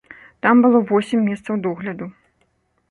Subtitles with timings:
[0.45, 2.13] Там было восем месцаў догляду.